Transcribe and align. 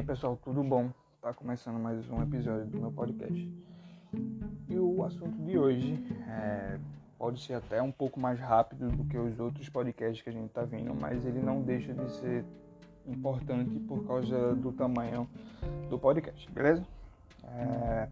aí 0.00 0.06
pessoal, 0.06 0.34
tudo 0.42 0.62
bom? 0.62 0.90
Tá 1.20 1.34
começando 1.34 1.78
mais 1.78 2.08
um 2.08 2.22
episódio 2.22 2.64
do 2.64 2.80
meu 2.80 2.90
podcast. 2.90 3.52
E 4.66 4.78
o 4.78 5.04
assunto 5.04 5.36
de 5.42 5.58
hoje 5.58 6.02
é, 6.26 6.78
pode 7.18 7.38
ser 7.42 7.52
até 7.52 7.82
um 7.82 7.92
pouco 7.92 8.18
mais 8.18 8.40
rápido 8.40 8.88
do 8.88 9.04
que 9.04 9.18
os 9.18 9.38
outros 9.38 9.68
podcasts 9.68 10.22
que 10.22 10.30
a 10.30 10.32
gente 10.32 10.48
tá 10.52 10.62
vendo, 10.62 10.94
mas 10.94 11.26
ele 11.26 11.40
não 11.40 11.60
deixa 11.60 11.92
de 11.92 12.10
ser 12.12 12.46
importante 13.06 13.78
por 13.80 14.06
causa 14.06 14.54
do 14.54 14.72
tamanho 14.72 15.28
do 15.90 15.98
podcast, 15.98 16.50
beleza? 16.50 16.82
É... 17.44 18.08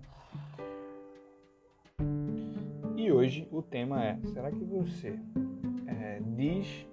E 2.97 3.11
hoje 3.11 3.49
o 3.51 3.63
tema 3.63 4.05
é: 4.05 4.19
será 4.35 4.51
que 4.51 4.63
você 4.63 5.19
é, 5.87 6.21
diz 6.37 6.87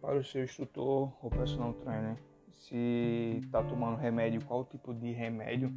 para 0.00 0.16
o 0.16 0.24
seu 0.24 0.42
instrutor 0.42 1.12
ou 1.22 1.28
personal 1.28 1.74
trainer 1.74 2.16
se 2.58 3.38
está 3.42 3.62
tomando 3.62 3.96
remédio, 3.96 4.44
qual 4.44 4.64
tipo 4.64 4.92
de 4.92 5.12
remédio. 5.12 5.72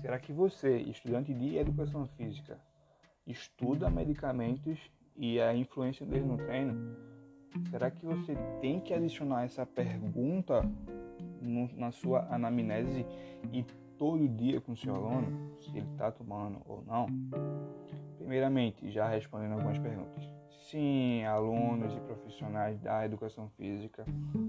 Será 0.00 0.18
que 0.18 0.32
você, 0.32 0.78
estudante 0.78 1.32
de 1.32 1.56
educação 1.56 2.06
física, 2.16 2.58
estuda 3.26 3.90
medicamentos 3.90 4.78
e 5.16 5.40
a 5.40 5.54
influência 5.54 6.06
deles 6.06 6.26
no 6.26 6.36
treino? 6.38 6.96
Será 7.70 7.90
que 7.90 8.04
você 8.04 8.34
tem 8.60 8.80
que 8.80 8.92
adicionar 8.92 9.44
essa 9.44 9.64
pergunta 9.64 10.62
no, 11.40 11.68
na 11.74 11.90
sua 11.90 12.26
anamnese 12.30 13.06
e 13.52 13.64
todo 13.98 14.28
dia 14.28 14.60
com 14.60 14.72
o 14.72 14.76
seu 14.76 14.94
aluno, 14.94 15.56
se 15.58 15.70
ele 15.70 15.86
está 15.92 16.10
tomando 16.10 16.60
ou 16.66 16.82
não? 16.84 17.06
Primeiramente, 18.18 18.90
já 18.90 19.08
respondendo 19.08 19.52
algumas 19.52 19.78
perguntas. 19.78 20.24
Sim, 20.70 21.24
alunos 21.24 21.94
e 21.94 22.00
profissionais 22.00 22.78
da 22.80 23.04
educação 23.06 23.48
física 23.50 24.04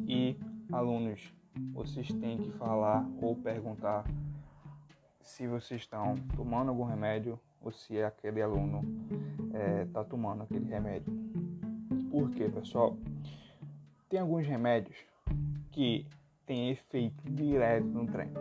e 0.08 0.36
alunos 0.72 1.32
vocês 1.74 2.08
têm 2.14 2.38
que 2.38 2.52
falar 2.52 3.08
ou 3.22 3.36
perguntar 3.36 4.06
se 5.22 5.48
vocês 5.48 5.82
estão 5.82 6.16
tomando 6.36 6.70
algum 6.70 6.84
remédio 6.84 7.40
ou 7.62 7.72
se 7.72 8.02
aquele 8.02 8.42
aluno 8.42 8.82
está 9.46 9.58
é, 9.58 9.86
tá 9.86 10.04
tomando 10.04 10.44
aquele 10.44 10.66
remédio. 10.66 11.14
Por 12.10 12.32
quê, 12.32 12.50
pessoal? 12.50 12.98
Tem 14.10 14.20
alguns 14.20 14.48
remédios 14.48 14.98
que 15.72 16.06
têm 16.46 16.72
efeito 16.72 17.30
direto 17.30 17.86
no 17.86 18.08
treino. 18.08 18.40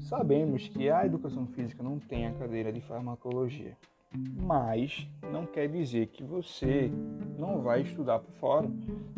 Sabemos 0.00 0.68
que 0.68 0.90
a 0.90 1.04
educação 1.04 1.46
física 1.46 1.82
não 1.82 1.98
tem 1.98 2.26
a 2.26 2.32
cadeira 2.32 2.72
de 2.72 2.80
farmacologia, 2.80 3.76
mas 4.14 5.08
não 5.30 5.46
quer 5.46 5.68
dizer 5.68 6.08
que 6.08 6.22
você 6.22 6.90
não 7.38 7.62
vai 7.62 7.82
estudar 7.82 8.18
por 8.18 8.32
fora. 8.34 8.70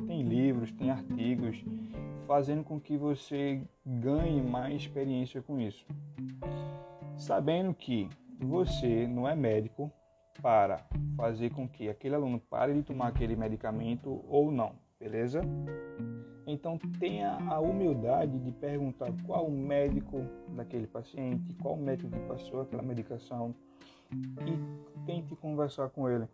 Tem 0.06 0.22
livros, 0.22 0.70
tem 0.72 0.90
artigos 0.90 1.64
fazendo 2.26 2.64
com 2.64 2.80
que 2.80 2.96
você 2.96 3.62
ganhe 3.84 4.40
mais 4.42 4.82
experiência 4.82 5.42
com 5.42 5.60
isso. 5.60 5.84
Sabendo 7.16 7.74
que 7.74 8.08
você 8.38 9.06
não 9.06 9.28
é 9.28 9.34
médico 9.34 9.90
para 10.42 10.84
fazer 11.16 11.50
com 11.50 11.68
que 11.68 11.88
aquele 11.88 12.14
aluno 12.14 12.38
pare 12.38 12.74
de 12.74 12.82
tomar 12.82 13.08
aquele 13.08 13.36
medicamento 13.36 14.24
ou 14.28 14.50
não, 14.50 14.72
beleza? 14.98 15.40
Então 16.46 16.78
tenha 16.98 17.38
a 17.48 17.58
humildade 17.60 18.38
de 18.38 18.52
perguntar 18.52 19.10
qual 19.26 19.46
o 19.46 19.50
médico 19.50 20.20
daquele 20.48 20.86
paciente, 20.86 21.54
qual 21.54 21.76
médico 21.76 22.10
que 22.10 22.20
passou 22.26 22.62
aquela 22.62 22.82
medicação 22.82 23.54
e 24.46 25.04
tente 25.06 25.34
conversar 25.36 25.88
com 25.90 26.08
ele 26.08 26.28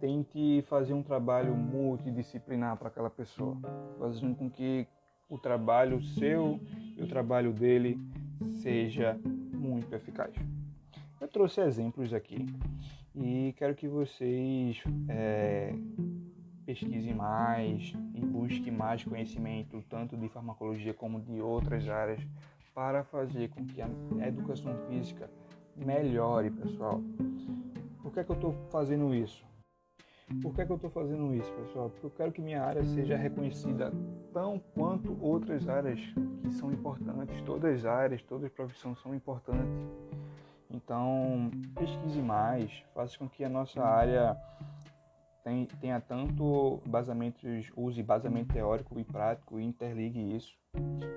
tente 0.00 0.62
fazer 0.68 0.94
um 0.94 1.02
trabalho 1.02 1.54
multidisciplinar 1.54 2.76
para 2.76 2.88
aquela 2.88 3.10
pessoa, 3.10 3.56
fazendo 3.98 4.34
com 4.34 4.50
que 4.50 4.86
o 5.28 5.38
trabalho 5.38 6.02
seu 6.02 6.60
e 6.96 7.02
o 7.02 7.06
trabalho 7.06 7.52
dele 7.52 7.98
seja 8.62 9.18
muito 9.24 9.92
eficaz. 9.94 10.34
Eu 11.20 11.28
trouxe 11.28 11.60
exemplos 11.60 12.14
aqui 12.14 12.46
e 13.14 13.54
quero 13.56 13.74
que 13.74 13.88
vocês 13.88 14.82
é, 15.08 15.74
pesquisem 16.64 17.14
mais 17.14 17.92
e 18.14 18.20
busquem 18.20 18.72
mais 18.72 19.04
conhecimento, 19.04 19.82
tanto 19.88 20.16
de 20.16 20.28
farmacologia 20.28 20.94
como 20.94 21.20
de 21.20 21.40
outras 21.40 21.88
áreas, 21.88 22.20
para 22.74 23.02
fazer 23.02 23.48
com 23.50 23.66
que 23.66 23.82
a 23.82 23.88
educação 24.28 24.72
física 24.88 25.28
melhore, 25.84 26.50
pessoal. 26.50 27.00
Por 28.02 28.12
que, 28.12 28.20
é 28.20 28.24
que 28.24 28.30
eu 28.30 28.36
estou 28.36 28.52
fazendo 28.70 29.14
isso? 29.14 29.46
Por 30.42 30.54
que, 30.54 30.60
é 30.60 30.66
que 30.66 30.72
eu 30.72 30.76
estou 30.76 30.90
fazendo 30.90 31.34
isso, 31.34 31.50
pessoal? 31.52 31.88
Porque 31.88 32.06
eu 32.06 32.10
quero 32.10 32.32
que 32.32 32.42
minha 32.42 32.62
área 32.62 32.84
seja 32.84 33.16
reconhecida 33.16 33.90
tão 34.32 34.58
quanto 34.74 35.16
outras 35.22 35.66
áreas 35.68 36.00
que 36.42 36.52
são 36.52 36.70
importantes. 36.70 37.40
Todas 37.42 37.78
as 37.78 37.84
áreas, 37.86 38.22
todas 38.22 38.44
as 38.44 38.52
profissões 38.52 38.98
são 39.00 39.14
importantes. 39.14 39.88
Então, 40.70 41.50
pesquise 41.74 42.20
mais, 42.20 42.70
faça 42.94 43.16
com 43.16 43.26
que 43.26 43.42
a 43.42 43.48
nossa 43.48 43.82
área 43.82 44.36
tenha 45.80 45.98
tanto 46.00 46.80
basamentos, 46.84 47.72
use 47.74 48.02
basamento 48.02 48.52
teórico 48.52 48.98
e 48.98 49.04
prático 49.04 49.58
e 49.58 49.64
interligue 49.64 50.36
isso. 50.36 50.52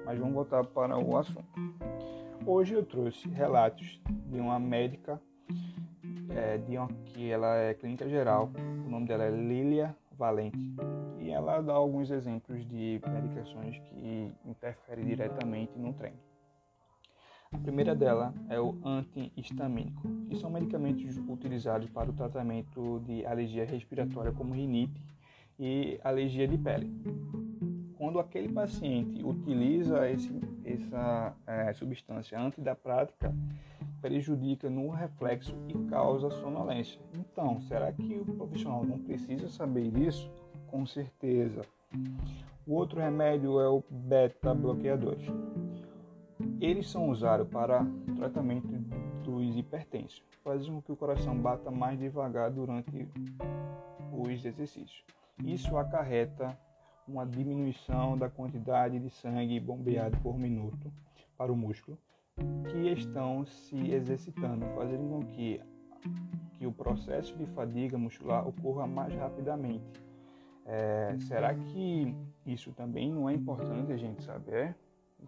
Mas 0.05 0.17
vamos 0.17 0.33
voltar 0.33 0.66
para 0.66 0.97
o 0.97 1.17
assunto. 1.17 1.45
Hoje 2.46 2.74
eu 2.74 2.84
trouxe 2.84 3.29
relatos 3.29 4.02
de 4.28 4.40
uma 4.40 4.59
médica 4.59 5.22
é, 6.29 6.57
de 6.57 6.75
uma, 6.75 6.88
que 7.06 7.29
ela 7.29 7.56
é 7.56 7.74
clínica 7.75 8.09
geral, 8.09 8.52
o 8.85 8.90
nome 8.90 9.06
dela 9.06 9.25
é 9.25 9.29
Lilia 9.29 9.96
Valente, 10.18 10.57
e 11.19 11.29
ela 11.29 11.62
dá 11.62 11.74
alguns 11.74 12.09
exemplos 12.09 12.68
de 12.68 13.00
medicações 13.07 13.78
que 13.78 14.31
interferem 14.44 15.06
diretamente 15.06 15.78
no 15.78 15.94
treino. 15.94 16.18
A 17.52 17.57
primeira 17.59 17.94
dela 17.94 18.34
é 18.50 18.59
o 18.59 18.75
antihistamínico, 18.84 20.02
que 20.28 20.35
são 20.38 20.50
medicamentos 20.50 21.18
utilizados 21.18 21.90
para 21.90 22.09
o 22.09 22.13
tratamento 22.13 23.02
de 23.06 23.23
alergia 23.25 23.66
respiratória 23.66 24.31
como 24.31 24.56
rinite 24.56 25.00
e 25.59 26.00
alergia 26.03 26.47
de 26.47 26.58
pele. 26.58 26.90
Quando 27.97 28.19
aquele 28.19 28.52
paciente 28.52 29.23
utiliza 29.23 30.09
esse, 30.09 30.31
essa 30.66 31.35
é, 31.47 31.73
substância 31.73 32.39
antes 32.39 32.63
da 32.63 32.75
prática, 32.75 33.33
prejudica 34.01 34.69
no 34.69 34.89
reflexo 34.89 35.55
e 35.67 35.77
causa 35.89 36.29
sonolência. 36.31 36.99
Então, 37.13 37.61
será 37.61 37.91
que 37.91 38.16
o 38.16 38.25
profissional 38.25 38.83
não 38.83 38.99
precisa 38.99 39.47
saber 39.49 39.95
isso? 39.97 40.29
Com 40.67 40.85
certeza. 40.85 41.61
O 42.66 42.73
outro 42.73 42.99
remédio 42.99 43.59
é 43.59 43.67
o 43.67 43.83
beta-bloqueadores. 43.89 45.27
Eles 46.59 46.89
são 46.89 47.09
usados 47.09 47.47
para 47.47 47.85
tratamento 48.16 48.67
dos 49.23 49.57
hipertensos, 49.57 50.23
fazendo 50.43 50.73
com 50.73 50.81
que 50.81 50.91
o 50.91 50.95
coração 50.95 51.38
bata 51.38 51.69
mais 51.69 51.99
devagar 51.99 52.51
durante 52.51 53.07
os 54.11 54.45
exercícios. 54.45 55.03
Isso 55.43 55.78
acarreta 55.78 56.57
uma 57.07 57.25
diminuição 57.25 58.17
da 58.17 58.29
quantidade 58.29 59.00
de 59.00 59.09
sangue 59.09 59.59
bombeado 59.59 60.17
por 60.17 60.38
minuto 60.38 60.91
para 61.38 61.51
o 61.51 61.56
músculo 61.56 61.97
que 62.69 62.89
estão 62.89 63.45
se 63.45 63.91
exercitando, 63.91 64.66
fazendo 64.75 65.09
com 65.09 65.25
que, 65.25 65.61
que 66.53 66.66
o 66.66 66.72
processo 66.72 67.35
de 67.38 67.45
fadiga 67.47 67.97
muscular 67.97 68.47
ocorra 68.47 68.88
mais 68.88 69.13
rapidamente. 69.13 70.01
É, 70.66 71.17
será 71.19 71.53
que 71.53 72.16
isso 72.45 72.72
também 72.72 73.11
não 73.11 73.29
é 73.29 73.34
importante 73.34 73.91
a 73.91 73.97
gente 73.97 74.23
saber? 74.23 74.75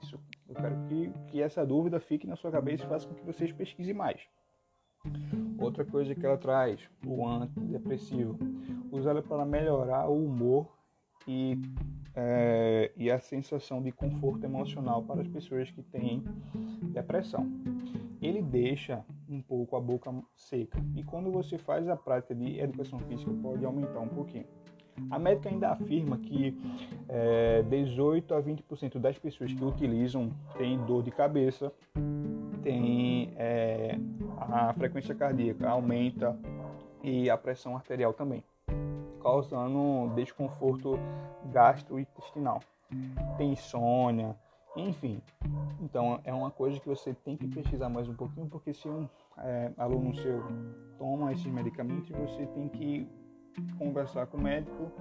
Isso, 0.01 0.19
eu 0.47 0.55
quero 0.55 0.75
que, 0.87 1.11
que 1.27 1.41
essa 1.41 1.65
dúvida 1.65 1.99
fique 1.99 2.25
na 2.25 2.35
sua 2.35 2.51
cabeça 2.51 2.83
e 2.83 2.87
faça 2.87 3.07
com 3.07 3.13
que 3.13 3.25
vocês 3.25 3.51
pesquisem 3.51 3.93
mais. 3.93 4.21
Outra 5.59 5.83
coisa 5.83 6.15
que 6.15 6.25
ela 6.25 6.37
traz, 6.37 6.89
o 7.05 7.27
antidepressivo, 7.27 8.37
usado 8.91 9.21
para 9.21 9.45
melhorar 9.45 10.07
o 10.07 10.25
humor 10.25 10.71
e, 11.27 11.57
é, 12.15 12.91
e 12.95 13.09
a 13.09 13.19
sensação 13.19 13.81
de 13.81 13.91
conforto 13.91 14.43
emocional 14.43 15.03
para 15.03 15.21
as 15.21 15.27
pessoas 15.27 15.69
que 15.71 15.81
têm 15.81 16.23
depressão. 16.83 17.49
Ele 18.21 18.41
deixa 18.41 19.03
um 19.27 19.41
pouco 19.41 19.75
a 19.75 19.81
boca 19.81 20.13
seca 20.35 20.79
e 20.95 21.03
quando 21.03 21.31
você 21.31 21.57
faz 21.57 21.87
a 21.89 21.95
prática 21.95 22.33
de 22.33 22.59
educação 22.59 22.99
física 22.99 23.31
pode 23.41 23.65
aumentar 23.65 23.99
um 23.99 24.07
pouquinho. 24.07 24.45
A 25.09 25.17
médica 25.17 25.49
ainda 25.49 25.69
afirma 25.69 26.17
que 26.17 26.55
é, 27.09 27.63
18 27.63 28.33
a 28.33 28.41
20% 28.41 28.99
das 28.99 29.17
pessoas 29.17 29.51
que 29.51 29.63
utilizam 29.63 30.31
têm 30.55 30.77
dor 30.85 31.01
de 31.01 31.09
cabeça, 31.09 31.73
tem 32.61 33.33
é, 33.35 33.97
a 34.37 34.71
frequência 34.73 35.15
cardíaca 35.15 35.67
aumenta 35.67 36.37
e 37.03 37.29
a 37.29 37.35
pressão 37.35 37.75
arterial 37.75 38.13
também 38.13 38.43
causando 39.23 40.13
desconforto 40.13 40.99
gastrointestinal. 41.45 42.59
Tem 43.37 43.53
insônia, 43.53 44.35
enfim. 44.75 45.21
Então 45.81 46.19
é 46.23 46.33
uma 46.33 46.51
coisa 46.51 46.79
que 46.79 46.87
você 46.87 47.13
tem 47.13 47.37
que 47.37 47.47
pesquisar 47.47 47.89
mais 47.89 48.07
um 48.07 48.13
pouquinho, 48.13 48.47
porque 48.47 48.73
se 48.73 48.87
um 48.87 49.07
é, 49.37 49.71
aluno 49.77 50.13
seu 50.15 50.43
toma 50.97 51.31
esses 51.31 51.47
medicamentos, 51.47 52.09
você 52.09 52.45
tem 52.47 52.67
que 52.67 53.07
conversar 53.77 54.27
com 54.27 54.37
o 54.37 54.41
médico, 54.41 54.91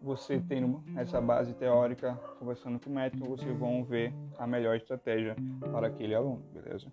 você 0.00 0.38
tendo 0.38 0.82
essa 0.96 1.20
base 1.20 1.54
teórica, 1.54 2.14
conversando 2.38 2.78
com 2.78 2.90
o 2.90 2.92
médico, 2.92 3.26
vocês 3.26 3.56
vão 3.58 3.82
ver 3.82 4.14
a 4.38 4.46
melhor 4.46 4.76
estratégia 4.76 5.34
para 5.72 5.86
aquele 5.88 6.14
aluno, 6.14 6.42
beleza? 6.52 6.92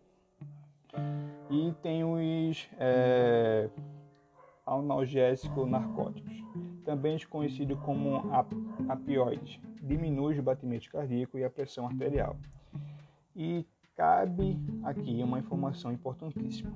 E 1.49 1.73
tem 1.81 2.03
os 2.03 2.69
é, 2.79 3.69
analgésicos 4.65 5.69
narcóticos, 5.69 6.41
também 6.83 7.17
conhecido 7.29 7.77
como 7.77 8.21
apioides, 8.89 9.59
diminui 9.81 10.37
o 10.39 10.43
batimento 10.43 10.89
cardíaco 10.89 11.37
e 11.37 11.43
a 11.43 11.49
pressão 11.49 11.87
arterial. 11.87 12.35
E 13.35 13.65
cabe 13.95 14.59
aqui 14.83 15.21
uma 15.23 15.39
informação 15.39 15.91
importantíssima: 15.91 16.71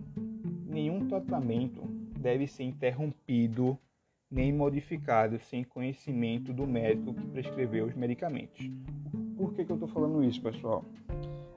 nenhum 0.65 1.07
tratamento 1.07 1.81
deve 2.19 2.47
ser 2.47 2.63
interrompido 2.63 3.77
nem 4.29 4.51
modificado 4.51 5.39
sem 5.39 5.63
conhecimento 5.63 6.51
do 6.51 6.65
médico 6.65 7.13
que 7.13 7.27
prescreveu 7.27 7.85
os 7.85 7.95
medicamentos. 7.95 8.69
Por 9.37 9.53
que, 9.53 9.63
que 9.63 9.71
eu 9.71 9.75
estou 9.75 9.87
falando 9.87 10.23
isso, 10.23 10.41
pessoal? 10.41 10.83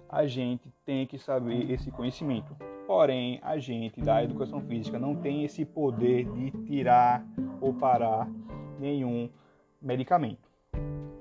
A 0.09 0.27
gente 0.27 0.73
tem 0.85 1.07
que 1.07 1.19
saber 1.19 1.71
esse 1.71 1.91
conhecimento. 1.91 2.55
Porém, 2.89 3.39
a 3.43 3.59
gente 3.59 4.01
da 4.01 4.25
educação 4.25 4.63
física 4.63 4.99
não 4.99 5.15
tem 5.15 5.45
esse 5.45 5.63
poder 5.63 6.25
de 6.33 6.51
tirar 6.65 7.23
ou 7.61 7.75
parar 7.75 8.27
nenhum 8.81 9.29
medicamento. 9.79 10.49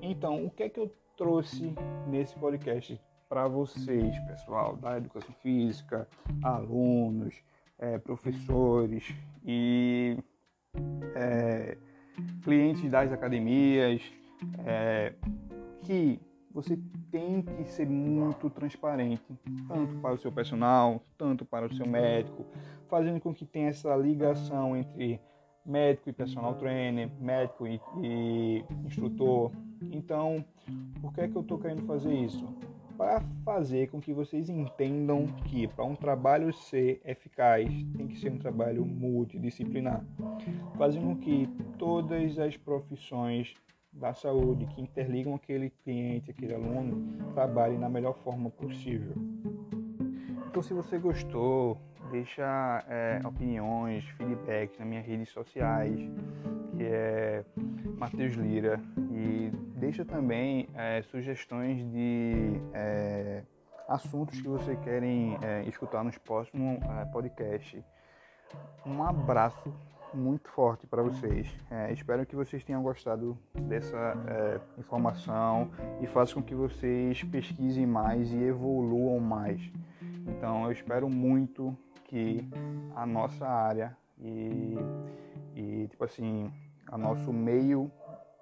Então, 0.02 0.46
o 0.46 0.50
que 0.50 0.64
é 0.64 0.70
que 0.70 0.80
eu 0.80 0.90
trouxe 1.18 1.76
nesse 2.08 2.40
podcast 2.40 2.98
para 3.28 3.50
vocês, 3.50 4.18
pessoal 4.20 4.78
da 4.78 4.96
educação 4.96 5.36
física, 5.42 6.08
alunos, 6.42 7.36
é, 7.78 7.98
professores 7.98 9.14
e 9.46 10.18
é, 11.16 11.78
clientes 12.46 12.90
das 12.90 13.12
academias, 13.12 14.02
é, 14.66 15.14
que 15.84 16.18
você 16.58 16.76
tem 17.12 17.44
que 17.44 17.66
ser 17.66 17.88
muito 17.88 18.50
transparente, 18.50 19.22
tanto 19.68 19.96
para 20.02 20.16
o 20.16 20.18
seu 20.18 20.32
personal, 20.32 21.04
tanto 21.16 21.46
para 21.46 21.68
o 21.68 21.76
seu 21.76 21.86
médico, 21.86 22.44
fazendo 22.90 23.20
com 23.20 23.32
que 23.32 23.46
tenha 23.46 23.70
essa 23.70 23.96
ligação 23.96 24.76
entre 24.76 25.22
médico 25.64 26.10
e 26.10 26.14
personal 26.14 26.56
trainer, 26.56 27.12
médico 27.22 27.68
e, 27.68 27.80
e 28.02 28.66
instrutor. 28.84 29.52
Então, 29.92 30.44
por 31.00 31.14
que 31.14 31.22
é 31.22 31.28
que 31.28 31.36
eu 31.36 31.44
estou 31.44 31.60
querendo 31.60 31.86
fazer 31.86 32.12
isso? 32.12 32.44
Para 32.98 33.22
fazer 33.46 33.92
com 33.92 34.02
que 34.02 34.12
vocês 34.12 34.50
entendam 34.50 35.28
que 35.46 35.68
para 35.68 35.86
um 35.86 35.94
trabalho 35.94 36.52
ser 36.52 37.00
eficaz 37.06 37.70
tem 37.96 38.08
que 38.08 38.18
ser 38.18 38.32
um 38.32 38.40
trabalho 38.40 38.84
multidisciplinar, 38.84 40.04
fazendo 40.76 41.06
com 41.06 41.18
que 41.18 41.48
todas 41.78 42.40
as 42.40 42.58
profissões 42.58 43.56
da 44.00 44.14
saúde 44.14 44.66
que 44.68 44.82
interligam 44.82 45.36
aquele 45.36 45.70
cliente, 45.70 46.32
aquele 46.32 46.54
aluno, 46.54 47.34
trabalhem 47.34 47.80
da 47.80 47.90
melhor 47.90 48.14
forma 48.24 48.50
possível. 48.50 49.16
Então, 50.48 50.62
se 50.62 50.74
você 50.74 50.98
gostou, 50.98 51.78
deixa 52.12 52.84
é, 52.88 53.20
opiniões, 53.26 54.06
feedbacks 54.18 54.80
nas 54.80 54.88
minhas 54.88 55.06
redes 55.06 55.30
sociais, 55.30 56.00
que 56.76 56.84
é 56.84 57.44
Matheus 57.98 58.34
Lira, 58.34 58.80
e 59.12 59.52
deixa 59.76 60.06
também 60.06 60.70
é, 60.76 61.02
sugestões 61.04 61.78
de 61.92 62.62
é, 62.74 63.44
assuntos 63.88 64.40
que 64.40 64.48
você 64.48 64.76
querem 64.78 65.38
é, 65.42 65.64
escutar 65.64 66.04
nos 66.04 66.18
próximos 66.18 66.80
é, 66.82 67.06
podcasts. 67.06 67.84
Um 68.86 69.04
abraço 69.04 69.74
muito 70.14 70.50
forte 70.50 70.88
para 70.88 71.02
vocês. 71.02 71.48
É, 71.70 71.92
espero 71.92 72.26
que 72.26 72.36
vocês 72.36 72.64
tenham 72.64 72.82
gostado 72.82 73.38
dessa 73.54 73.98
é, 74.28 74.80
informação 74.80 75.70
e 76.02 76.08
faça 76.08 76.34
com 76.34 76.42
que 76.42 76.56
vocês 76.56 77.24
pesquisem 77.24 77.86
mais 77.86 78.32
e 78.32 78.44
evoluam 78.44 79.20
mais. 79.20 79.62
Então 80.28 80.66
eu 80.66 80.72
espero 80.72 81.10
muito 81.10 81.78
que 82.06 82.48
a 82.96 83.06
nossa 83.06 83.48
área 83.48 83.96
e, 84.20 84.76
e 85.56 85.88
tipo 85.88 86.04
assim, 86.04 86.52
a 86.88 86.98
nosso 86.98 87.32
meio 87.32 87.92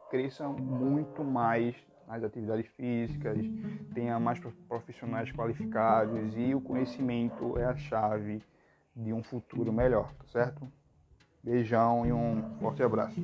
cresça 0.09 0.47
muito 0.47 1.23
mais 1.23 1.75
nas 2.07 2.23
atividades 2.23 2.68
físicas, 2.68 3.38
tenha 3.94 4.19
mais 4.19 4.39
profissionais 4.68 5.31
qualificados 5.31 6.38
e 6.38 6.53
o 6.53 6.61
conhecimento 6.61 7.57
é 7.57 7.65
a 7.65 7.75
chave 7.75 8.44
de 8.95 9.11
um 9.11 9.23
futuro 9.23 9.73
melhor, 9.73 10.13
tá 10.13 10.25
certo? 10.27 10.71
Beijão 11.45 12.07
e 12.07 12.12
um 12.12 12.42
forte 12.59 12.81
abraço. 12.81 13.21